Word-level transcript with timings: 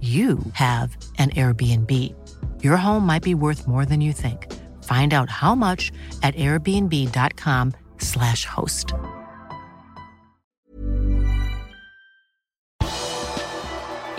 you 0.00 0.38
have 0.52 0.96
an 1.18 1.30
Airbnb. 1.30 2.14
Your 2.62 2.76
home 2.78 3.06
might 3.06 3.22
be 3.22 3.34
worth 3.34 3.68
more 3.68 3.84
than 3.84 4.00
you 4.00 4.12
think. 4.12 4.46
Find 4.84 5.12
out 5.12 5.28
how 5.28 5.54
much 5.54 5.92
at 6.22 6.34
airbnb.com/slash 6.36 8.46
host. 8.46 8.94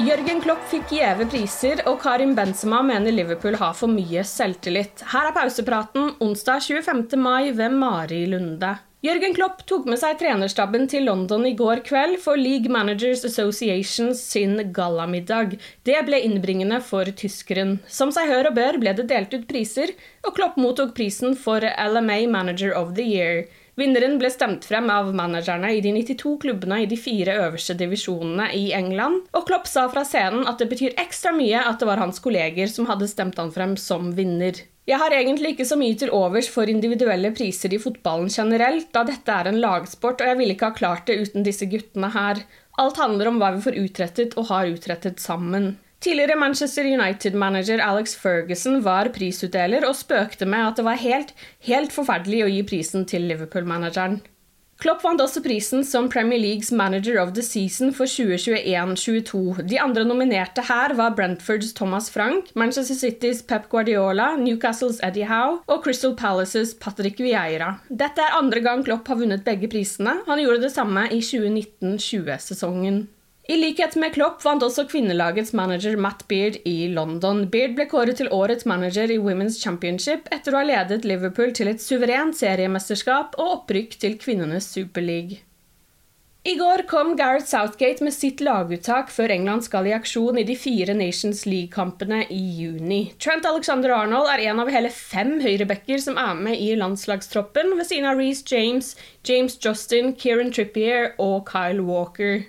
Jørgen 0.02 0.40
Klopp 0.42 0.64
fikk 0.72 0.96
gjeve 0.96 1.28
priser, 1.30 1.84
og 1.86 2.00
Karim 2.02 2.32
Benzema 2.34 2.80
mener 2.82 3.14
Liverpool 3.14 3.54
har 3.60 3.76
for 3.78 3.92
mye 3.92 4.24
selvtillit. 4.26 5.04
Her 5.12 5.28
er 5.30 5.36
pausepraten 5.36 6.16
onsdag 6.24 6.64
25. 6.66 7.20
mai 7.22 7.52
ved 7.54 7.76
Mari 7.78 8.24
Lunde. 8.32 8.72
Jørgen 9.02 9.34
Klopp 9.34 9.64
tok 9.66 9.88
med 9.90 9.98
seg 9.98 10.20
trenerstaben 10.20 10.84
til 10.86 11.08
London 11.10 11.48
i 11.50 11.56
går 11.58 11.80
kveld 11.88 12.20
for 12.22 12.38
League 12.38 12.70
Managers 12.70 13.24
Association 13.26 14.12
sin 14.14 14.60
gallamiddag. 14.76 15.56
Det 15.90 15.96
ble 16.06 16.20
innbringende 16.22 16.78
for 16.86 17.10
tyskeren. 17.10 17.80
Som 17.90 18.12
seg 18.14 18.30
hør 18.30 18.52
og 18.52 18.60
bør 18.60 18.78
ble 18.84 18.94
det 19.00 19.08
delt 19.10 19.34
ut 19.34 19.48
priser, 19.50 19.96
og 20.22 20.36
Klopp 20.38 20.60
mottok 20.62 20.94
prisen 21.00 21.34
for 21.34 21.66
LMA 21.66 22.28
Manager 22.30 22.78
of 22.78 22.94
the 23.00 23.08
Year. 23.08 23.48
Vinneren 23.82 24.20
ble 24.22 24.30
stemt 24.30 24.68
frem 24.70 24.94
av 24.94 25.10
managerne 25.18 25.72
i 25.74 25.82
de 25.82 25.96
92 25.98 26.36
klubbene 26.44 26.84
i 26.84 26.90
de 26.92 27.00
fire 27.00 27.40
øverste 27.48 27.74
divisjonene 27.80 28.52
i 28.54 28.68
England, 28.78 29.24
og 29.34 29.48
Klopp 29.50 29.66
sa 29.72 29.88
fra 29.90 30.06
scenen 30.06 30.46
at 30.46 30.62
det 30.62 30.70
betyr 30.70 30.94
ekstra 31.02 31.34
mye 31.34 31.66
at 31.72 31.82
det 31.82 31.90
var 31.90 32.04
hans 32.06 32.22
kolleger 32.22 32.70
som 32.70 32.86
hadde 32.92 33.10
stemt 33.10 33.42
han 33.42 33.50
frem 33.50 33.74
som 33.82 34.14
vinner. 34.14 34.62
Jeg 34.90 34.98
har 34.98 35.14
egentlig 35.14 35.54
ikke 35.54 35.68
så 35.70 35.78
mye 35.78 35.98
til 35.98 36.10
overs 36.16 36.48
for 36.50 36.70
individuelle 36.70 37.30
priser 37.38 37.74
i 37.76 37.80
fotballen 37.82 38.32
generelt, 38.34 38.90
da 38.96 39.04
dette 39.06 39.36
er 39.36 39.52
en 39.52 39.60
lagsport, 39.62 40.24
og 40.24 40.32
jeg 40.32 40.40
ville 40.40 40.56
ikke 40.56 40.72
ha 40.72 40.78
klart 40.78 41.06
det 41.06 41.20
uten 41.22 41.46
disse 41.46 41.68
guttene 41.70 42.10
her. 42.16 42.42
Alt 42.82 42.98
handler 42.98 43.30
om 43.30 43.38
hva 43.38 43.52
vi 43.54 43.62
får 43.68 43.78
utrettet 43.84 44.36
og 44.42 44.50
har 44.50 44.72
utrettet 44.74 45.22
sammen. 45.22 45.76
Tidligere 46.02 46.40
Manchester 46.42 46.88
United-manager 46.90 47.84
Alex 47.86 48.16
Ferguson 48.18 48.80
var 48.82 49.12
prisutdeler 49.14 49.86
og 49.86 50.00
spøkte 50.00 50.48
med 50.50 50.72
at 50.72 50.80
det 50.80 50.86
var 50.88 50.98
helt, 50.98 51.36
helt 51.68 51.94
forferdelig 51.94 52.42
å 52.42 52.50
gi 52.50 52.64
prisen 52.72 53.06
til 53.06 53.30
Liverpool-manageren. 53.30 54.18
Klopp 54.82 55.04
vant 55.06 55.22
også 55.22 55.44
prisen 55.46 55.84
som 55.86 56.08
Premier 56.10 56.42
Leagues 56.42 56.72
Manager 56.74 57.20
of 57.22 57.36
the 57.38 57.44
Season 57.46 57.92
for 57.94 58.10
2021-22. 58.10 59.62
De 59.70 59.78
andre 59.78 60.06
nominerte 60.10 60.64
her 60.66 60.96
var 60.98 61.14
Brentfords 61.14 61.76
Thomas 61.78 62.10
Frank, 62.10 62.50
Manchester 62.58 62.98
Citys 62.98 63.44
Pep 63.46 63.70
Guardiola, 63.70 64.32
Newcastles 64.42 64.98
Eddie 65.06 65.30
Howe 65.30 65.60
og 65.70 65.86
Crystal 65.86 66.16
Palaces 66.18 66.74
Patrick 66.74 67.22
Vieira. 67.22 67.76
Dette 67.94 68.26
er 68.26 68.40
andre 68.42 68.66
gang 68.66 68.82
Klopp 68.88 69.14
har 69.14 69.22
vunnet 69.22 69.46
begge 69.46 69.70
prisene. 69.70 70.18
Han 70.26 70.42
gjorde 70.42 70.66
det 70.66 70.74
samme 70.74 71.06
i 71.14 71.22
2019-20-sesongen. 71.30 73.04
I 73.52 73.58
likhet 73.58 73.98
med 74.00 74.14
Klopp 74.16 74.46
vant 74.46 74.64
også 74.64 74.86
kvinnelagets 74.88 75.50
manager 75.58 75.98
Matt 76.00 76.22
Beard 76.32 76.62
i 76.64 76.86
London. 76.88 77.42
Beard 77.52 77.74
ble 77.76 77.84
kåret 77.92 78.22
til 78.22 78.30
årets 78.32 78.64
manager 78.70 79.12
i 79.12 79.18
Women's 79.20 79.58
Championship 79.60 80.30
etter 80.32 80.56
å 80.56 80.62
ha 80.62 80.68
ledet 80.70 81.04
Liverpool 81.04 81.52
til 81.58 81.68
et 81.68 81.84
suverent 81.84 82.38
seriemesterskap 82.38 83.36
og 83.36 83.56
opprykk 83.58 83.98
til 84.00 84.16
kvinnenes 84.22 84.70
Superleague. 84.72 85.42
I 86.48 86.54
går 86.62 86.86
kom 86.88 87.12
Gareth 87.20 87.50
Southgate 87.50 88.08
med 88.08 88.16
sitt 88.16 88.40
laguttak 88.42 89.12
før 89.12 89.36
England 89.36 89.68
skal 89.68 89.90
i 89.90 89.98
aksjon 89.98 90.40
i 90.40 90.48
de 90.48 90.56
fire 90.56 90.96
Nations 90.96 91.44
League-kampene 91.44 92.22
i 92.32 92.40
juni. 92.62 93.02
Trent 93.20 93.46
Alexander 93.46 93.98
Arnold 93.98 94.32
er 94.32 94.46
en 94.48 94.64
av 94.64 94.72
hele 94.72 94.94
fem 94.96 95.42
høyrebacker 95.44 96.00
som 96.00 96.16
er 96.16 96.40
med 96.40 96.56
i 96.56 96.72
landslagstroppen, 96.80 97.76
ved 97.76 97.92
siden 97.92 98.08
av 98.14 98.24
Reece 98.24 98.48
James, 98.48 98.96
James 99.28 99.60
Justin, 99.60 100.16
Kieran 100.16 100.56
Trippier 100.56 101.12
og 101.20 101.44
Kyle 101.52 101.84
Walker. 101.92 102.46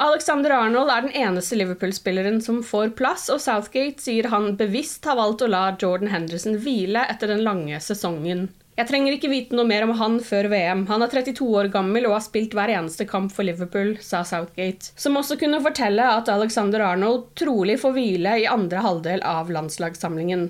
Alexander 0.00 0.50
Arnold 0.56 0.90
er 0.90 1.04
den 1.04 1.12
eneste 1.20 1.56
Liverpool-spilleren 1.58 2.40
som 2.42 2.62
får 2.64 2.94
plass, 2.96 3.28
og 3.30 3.42
Southgate 3.44 4.00
sier 4.00 4.30
han 4.32 4.54
bevisst 4.56 5.04
har 5.04 5.18
valgt 5.18 5.44
å 5.44 5.50
la 5.52 5.66
Jordan 5.78 6.10
Henderson 6.10 6.56
hvile 6.64 7.04
etter 7.12 7.28
den 7.28 7.44
lange 7.44 7.78
sesongen. 7.84 8.48
Jeg 8.72 8.88
trenger 8.88 9.12
ikke 9.12 9.28
vite 9.28 9.56
noe 9.56 9.68
mer 9.68 9.84
om 9.84 9.92
han 9.98 10.16
før 10.24 10.48
VM. 10.48 10.86
Han 10.88 11.04
er 11.04 11.12
32 11.12 11.44
år 11.44 11.68
gammel 11.74 12.08
og 12.08 12.16
har 12.16 12.24
spilt 12.24 12.56
hver 12.56 12.72
eneste 12.72 13.04
kamp 13.04 13.34
for 13.34 13.44
Liverpool, 13.44 13.98
sa 14.00 14.22
Southgate, 14.24 14.94
som 14.96 15.18
også 15.20 15.36
kunne 15.42 15.60
fortelle 15.60 16.08
at 16.16 16.32
Alexander 16.32 16.86
Arnold 16.88 17.28
trolig 17.38 17.76
får 17.82 17.92
hvile 17.98 18.38
i 18.40 18.48
andre 18.48 18.80
halvdel 18.80 19.20
av 19.28 19.52
landslagssamlingen. 19.52 20.48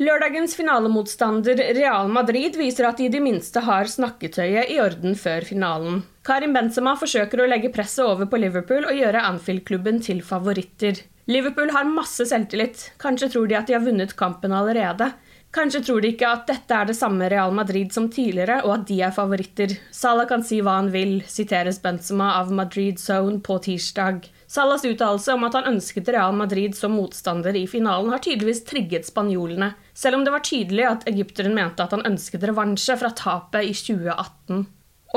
Lørdagens 0.00 0.54
finalemotstander 0.56 1.58
Real 1.76 2.06
Madrid 2.08 2.54
viser 2.56 2.86
at 2.88 2.96
de 2.96 3.04
i 3.04 3.12
det 3.12 3.20
minste 3.20 3.60
har 3.66 3.84
snakketøyet 3.84 4.70
i 4.72 4.78
orden 4.80 5.12
før 5.12 5.44
finalen. 5.44 5.98
Karim 6.24 6.54
Benzema 6.56 6.94
forsøker 6.96 7.42
å 7.42 7.48
legge 7.50 7.68
presset 7.74 8.06
over 8.06 8.24
på 8.30 8.40
Liverpool 8.40 8.86
og 8.88 8.96
gjøre 8.96 9.26
Anfield-klubben 9.28 10.00
til 10.00 10.22
favoritter. 10.24 11.02
Liverpool 11.28 11.74
har 11.76 11.84
masse 11.84 12.24
selvtillit. 12.30 12.86
Kanskje 13.02 13.28
tror 13.34 13.50
de 13.50 13.58
at 13.58 13.68
de 13.68 13.76
har 13.76 13.84
vunnet 13.84 14.16
kampen 14.16 14.56
allerede. 14.56 15.10
Kanskje 15.50 15.80
tror 15.82 16.02
de 16.02 16.12
ikke 16.12 16.28
at 16.30 16.44
dette 16.46 16.74
er 16.76 16.86
det 16.86 16.94
samme 16.94 17.26
Real 17.30 17.50
Madrid 17.50 17.90
som 17.90 18.06
tidligere, 18.12 18.60
og 18.62 18.74
at 18.76 18.84
de 18.86 19.00
er 19.02 19.14
favoritter. 19.14 19.72
Salah 19.90 20.28
kan 20.30 20.44
si 20.46 20.60
hva 20.62 20.76
han 20.78 20.92
vil, 20.94 21.16
siteres 21.26 21.80
Benzema 21.82 22.36
av 22.38 22.52
Madrid 22.54 23.02
Zone 23.02 23.40
på 23.42 23.56
tirsdag. 23.64 24.28
Salas 24.50 24.86
uttalelse 24.86 25.34
om 25.34 25.44
at 25.46 25.54
han 25.58 25.68
ønsket 25.72 26.08
Real 26.10 26.34
Madrid 26.38 26.74
som 26.78 26.94
motstander 26.94 27.54
i 27.58 27.66
finalen, 27.70 28.12
har 28.14 28.22
tydeligvis 28.22 28.64
trigget 28.66 29.06
spanjolene, 29.06 29.72
selv 29.94 30.18
om 30.18 30.24
det 30.26 30.34
var 30.34 30.46
tydelig 30.46 30.86
at 30.86 31.06
egypteren 31.10 31.54
mente 31.54 31.82
at 31.82 31.94
han 31.94 32.06
ønsket 32.06 32.46
revansje 32.50 32.96
fra 32.98 33.10
tapet 33.14 33.66
i 33.66 33.74
2018. 33.74 34.64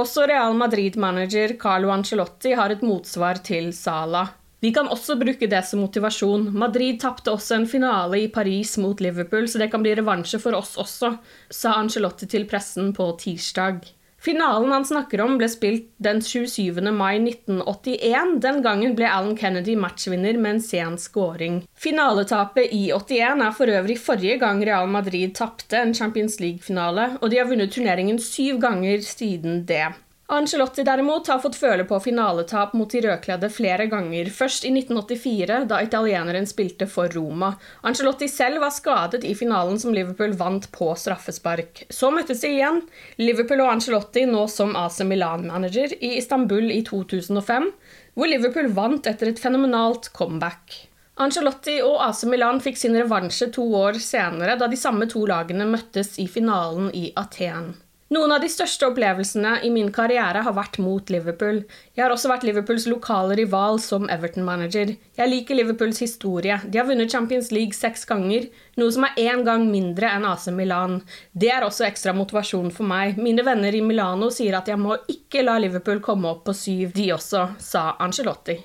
Også 0.02 0.26
Real 0.30 0.58
Madrid-manager 0.58 1.58
Carlo 1.62 1.94
Ancelotti 1.94 2.54
har 2.58 2.74
et 2.74 2.86
motsvar 2.86 3.42
til 3.46 3.70
Sala. 3.78 4.32
Vi 4.64 4.72
kan 4.72 4.88
også 4.88 5.18
bruke 5.20 5.48
det 5.52 5.60
som 5.68 5.82
motivasjon. 5.84 6.46
Madrid 6.56 7.02
tapte 7.04 7.34
også 7.34 7.58
en 7.58 7.66
finale 7.68 8.22
i 8.22 8.30
Paris 8.32 8.78
mot 8.80 9.02
Liverpool, 9.04 9.50
så 9.52 9.60
det 9.60 9.68
kan 9.74 9.84
bli 9.84 9.92
revansje 10.00 10.40
for 10.40 10.56
oss 10.56 10.78
også, 10.80 11.18
sa 11.52 11.74
Ancelotti 11.82 12.30
til 12.32 12.48
pressen 12.48 12.94
på 12.96 13.10
tirsdag. 13.20 13.82
Finalen 14.24 14.72
han 14.72 14.86
snakker 14.88 15.20
om, 15.20 15.34
ble 15.36 15.50
spilt 15.52 15.90
den 16.06 16.22
27. 16.24 16.80
mai 16.96 17.18
1981. 17.18 18.38
Den 18.46 18.62
gangen 18.64 18.96
ble 18.96 19.10
Alan 19.12 19.36
Kennedy 19.36 19.76
matchvinner 19.76 20.40
med 20.40 20.56
en 20.56 20.64
sen 20.64 20.96
scoring. 20.96 21.60
Finaletapet 21.76 22.72
i 22.72 22.86
81 22.96 23.44
er 23.44 23.58
for 23.58 23.68
øvrig 23.68 24.00
forrige 24.00 24.40
gang 24.40 24.64
Real 24.64 24.88
Madrid 24.88 25.36
tapte 25.36 25.82
en 25.82 25.92
Champions 25.92 26.40
League-finale, 26.40 27.18
og 27.20 27.34
de 27.34 27.44
har 27.44 27.52
vunnet 27.52 27.76
turneringen 27.76 28.24
syv 28.24 28.64
ganger 28.64 29.04
siden 29.04 29.66
det. 29.68 29.90
Angelotti 30.34 30.82
derimot 30.84 31.28
har 31.28 31.38
fått 31.44 31.60
føle 31.62 31.84
på 31.86 32.00
finaletap 32.02 32.72
mot 32.74 32.90
de 32.90 33.04
rødkledde 33.04 33.52
flere 33.54 33.86
ganger, 33.86 34.32
først 34.34 34.64
i 34.66 34.72
1984, 34.74 35.60
da 35.70 35.78
italieneren 35.86 36.48
spilte 36.50 36.88
for 36.90 37.12
Roma. 37.14 37.52
Angelotti 37.86 38.26
selv 38.32 38.64
var 38.64 38.74
skadet 38.74 39.22
i 39.30 39.36
finalen 39.38 39.78
som 39.78 39.94
Liverpool 39.94 40.34
vant 40.40 40.66
på 40.74 40.88
straffespark. 40.98 41.84
Så 41.94 42.10
møttes 42.16 42.42
de 42.42 42.50
igjen, 42.56 42.82
Liverpool 43.22 43.62
og 43.62 43.76
Angelotti 43.76 44.26
nå 44.26 44.48
som 44.50 44.74
AC 44.80 45.04
Milan-manager, 45.06 45.94
i 46.02 46.16
Istanbul 46.18 46.72
i 46.74 46.82
2005, 46.90 47.70
hvor 48.18 48.34
Liverpool 48.34 48.74
vant 48.74 49.14
etter 49.14 49.30
et 49.30 49.44
fenomenalt 49.44 50.10
comeback. 50.18 50.80
Angelotti 51.22 51.78
og 51.86 52.02
AC 52.08 52.26
Milan 52.26 52.58
fikk 52.66 52.82
sin 52.82 52.98
revansje 52.98 53.52
to 53.54 53.70
år 53.86 54.02
senere, 54.02 54.58
da 54.58 54.66
de 54.66 54.82
samme 54.82 55.06
to 55.14 55.28
lagene 55.30 55.70
møttes 55.70 56.16
i 56.18 56.26
finalen 56.26 56.90
i 56.90 57.12
Aten. 57.22 57.76
Noen 58.14 58.34
av 58.36 58.44
de 58.44 58.50
største 58.52 58.86
opplevelsene 58.86 59.56
i 59.66 59.70
min 59.74 59.88
karriere 59.94 60.44
har 60.46 60.54
vært 60.54 60.76
mot 60.84 61.08
Liverpool. 61.10 61.64
Jeg 61.96 62.04
har 62.04 62.14
også 62.14 62.30
vært 62.30 62.44
Liverpools 62.46 62.84
lokale 62.92 63.38
rival 63.40 63.80
som 63.82 64.06
Everton-manager. 64.12 64.92
Jeg 65.18 65.32
liker 65.32 65.58
Liverpools 65.58 66.04
historie. 66.04 66.60
De 66.68 66.78
har 66.78 66.86
vunnet 66.86 67.10
Champions 67.10 67.50
League 67.56 67.74
seks 67.74 68.06
ganger, 68.10 68.46
noe 68.78 68.94
som 68.94 69.08
er 69.08 69.18
én 69.24 69.42
gang 69.48 69.66
mindre 69.72 70.12
enn 70.14 70.28
AC 70.30 70.46
Milan. 70.54 71.00
Det 71.32 71.50
er 71.56 71.66
også 71.66 71.88
ekstra 71.88 72.14
motivasjon 72.14 72.70
for 72.76 72.86
meg. 72.92 73.18
Mine 73.18 73.48
venner 73.48 73.74
i 73.74 73.82
Milano 73.82 74.30
sier 74.36 74.60
at 74.60 74.70
jeg 74.70 74.82
må 74.84 75.00
ikke 75.10 75.42
la 75.48 75.58
Liverpool 75.64 76.04
komme 76.04 76.36
opp 76.36 76.46
på 76.46 76.58
syv, 76.60 76.94
de 76.94 77.10
også, 77.18 77.48
sa 77.64 77.96
Angelotti. 78.04 78.60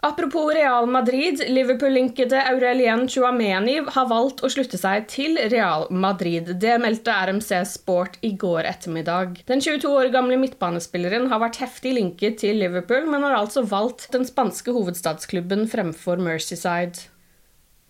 Apropos 0.00 0.54
Real 0.54 0.86
Madrid, 0.86 1.40
Liverpool-linkede 1.48 2.38
Aurelien 2.52 3.08
Chouameni 3.10 3.80
har 3.82 4.06
valgt 4.06 4.44
å 4.46 4.50
slutte 4.52 4.78
seg 4.78 5.08
til 5.10 5.34
Real 5.50 5.88
Madrid. 5.90 6.52
Det 6.62 6.76
meldte 6.78 7.16
RMC 7.26 7.64
Sport 7.66 8.20
i 8.22 8.30
går 8.38 8.68
ettermiddag. 8.70 9.40
Den 9.50 9.58
22 9.64 9.90
år 9.90 10.12
gamle 10.14 10.38
midtbanespilleren 10.38 11.26
har 11.32 11.42
vært 11.42 11.58
heftig 11.64 11.96
linket 11.98 12.38
til 12.44 12.62
Liverpool, 12.62 13.10
men 13.10 13.26
har 13.26 13.40
altså 13.40 13.66
valgt 13.66 14.06
den 14.14 14.28
spanske 14.28 14.70
hovedstadsklubben 14.76 15.66
fremfor 15.66 16.22
Mercyside. 16.22 17.08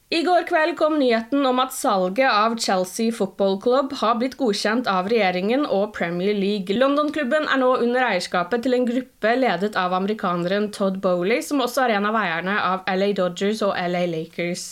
I 0.09 0.23
går 0.25 0.47
kveld 0.49 0.77
kom 0.81 0.95
nyheten 0.97 1.45
om 1.47 1.59
at 1.61 1.75
salget 1.77 2.33
av 2.33 2.55
Chelsea 2.57 3.13
Football 3.13 3.59
Club 3.61 3.93
har 4.01 4.15
blitt 4.17 4.39
godkjent 4.41 4.89
av 4.89 5.11
regjeringen 5.13 5.67
og 5.67 5.93
Premier 5.99 6.33
League. 6.33 6.73
London-klubben 6.73 7.45
er 7.45 7.61
nå 7.61 7.75
under 7.85 8.07
eierskapet 8.07 8.65
til 8.65 8.79
en 8.79 8.89
gruppe 8.89 9.35
ledet 9.37 9.77
av 9.77 9.93
amerikaneren 10.01 10.71
Todd 10.73 11.03
Bowley, 11.05 11.45
som 11.45 11.61
også 11.61 11.85
er 11.85 11.99
en 11.99 12.09
av 12.09 12.17
eierne 12.25 12.57
av 12.57 12.89
LA 12.89 13.13
Dodgers 13.21 13.61
og 13.69 13.77
LA 13.77 14.07
Lakers. 14.09 14.69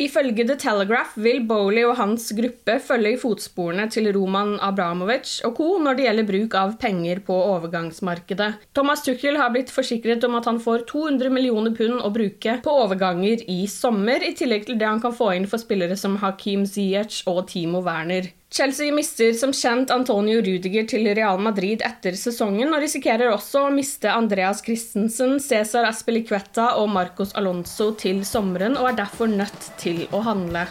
Ifølge 0.00 0.46
The 0.48 0.54
Telegraph 0.56 1.16
vil 1.20 1.42
Bowley 1.44 1.82
og 1.84 1.98
hans 1.98 2.30
gruppe 2.32 2.78
følge 2.80 3.12
i 3.12 3.18
fotsporene 3.20 3.84
til 3.92 4.08
Roman 4.16 4.54
Abramovic 4.64 5.34
og 5.44 5.58
co. 5.58 5.66
når 5.84 5.98
det 5.98 6.06
gjelder 6.06 6.28
bruk 6.30 6.56
av 6.56 6.72
penger 6.80 7.20
på 7.26 7.36
overgangsmarkedet. 7.50 8.48
Thomas 8.72 9.04
Tuchel 9.04 9.36
har 9.36 9.52
blitt 9.52 9.72
forsikret 9.74 10.24
om 10.24 10.38
at 10.40 10.48
han 10.48 10.62
får 10.64 10.86
200 10.88 11.28
millioner 11.36 11.76
pund 11.76 12.00
å 12.00 12.12
bruke 12.16 12.56
på 12.64 12.76
overganger 12.86 13.44
i 13.44 13.66
sommer, 13.68 14.24
i 14.24 14.32
tillegg 14.32 14.70
til 14.70 14.80
det 14.80 14.88
han 14.88 15.04
kan 15.04 15.12
få 15.12 15.34
inn 15.36 15.48
for 15.50 15.60
spillere 15.60 16.00
som 16.00 16.16
Hakim 16.24 16.64
Ziyech 16.64 17.26
og 17.28 17.44
Timo 17.52 17.84
Werner. 17.84 18.32
Chelsea 18.50 18.90
mister 18.92 19.32
som 19.32 19.52
kjent 19.54 19.92
Antonio 19.94 20.40
Rudiger 20.42 20.86
til 20.90 21.06
Real 21.14 21.38
Madrid 21.38 21.84
etter 21.86 22.16
sesongen, 22.18 22.72
og 22.74 22.82
risikerer 22.82 23.30
også 23.30 23.68
å 23.68 23.70
miste 23.70 24.10
Andreas 24.10 24.58
Christensen, 24.66 25.36
Cæsar 25.38 25.86
Aspelicueta 25.86 26.72
og 26.80 26.90
Marcos 26.90 27.30
Alonso 27.38 27.92
til 27.94 28.24
sommeren, 28.26 28.74
og 28.74 28.88
er 28.90 28.98
derfor 29.04 29.30
nødt 29.30 29.68
til 29.78 30.02
å 30.10 30.24
handle. 30.26 30.64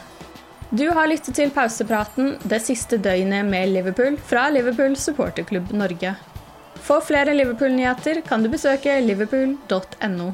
Du 0.76 0.90
har 0.92 1.08
lyttet 1.08 1.40
til 1.40 1.56
pausepraten 1.56 2.36
det 2.44 2.60
siste 2.68 3.00
døgnet 3.00 3.48
med 3.48 3.72
Liverpool 3.72 4.20
fra 4.28 4.50
Liverpool 4.52 5.00
supporterklubb 5.00 5.72
Norge. 5.72 6.14
For 6.84 7.00
flere 7.00 7.32
Liverpool-nyheter 7.34 8.20
kan 8.28 8.44
du 8.44 8.52
besøke 8.52 9.00
liverpool.no. 9.08 10.34